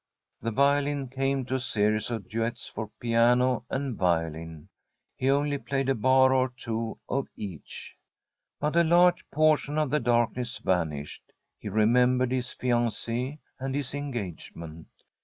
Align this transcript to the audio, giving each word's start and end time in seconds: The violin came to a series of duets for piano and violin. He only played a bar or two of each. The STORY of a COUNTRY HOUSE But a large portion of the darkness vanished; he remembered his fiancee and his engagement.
The 0.41 0.49
violin 0.49 1.09
came 1.09 1.45
to 1.45 1.53
a 1.57 1.59
series 1.59 2.09
of 2.09 2.27
duets 2.27 2.67
for 2.67 2.89
piano 2.99 3.65
and 3.69 3.95
violin. 3.95 4.69
He 5.15 5.29
only 5.29 5.59
played 5.59 5.89
a 5.89 5.93
bar 5.93 6.33
or 6.33 6.49
two 6.49 6.97
of 7.07 7.27
each. 7.35 7.93
The 8.59 8.71
STORY 8.71 8.71
of 8.71 8.73
a 8.73 8.77
COUNTRY 8.77 8.81
HOUSE 8.89 8.91
But 8.91 8.95
a 8.95 8.95
large 8.95 9.29
portion 9.29 9.77
of 9.77 9.89
the 9.91 9.99
darkness 9.99 10.57
vanished; 10.57 11.23
he 11.59 11.69
remembered 11.69 12.31
his 12.31 12.49
fiancee 12.49 13.41
and 13.59 13.75
his 13.75 13.93
engagement. 13.93 14.87